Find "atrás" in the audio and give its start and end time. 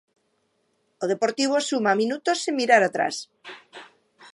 2.85-3.15